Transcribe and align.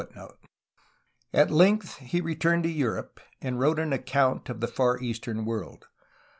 ^ 0.15 0.33
At 1.31 1.51
length 1.51 1.97
he 1.97 2.21
returned 2.21 2.63
to 2.63 2.69
Europe, 2.71 3.19
and 3.39 3.59
wrote 3.59 3.77
an 3.77 3.93
account 3.93 4.49
of 4.49 4.59
the 4.59 4.67
far 4.67 4.99
eastern 4.99 5.45
world. 5.45 5.85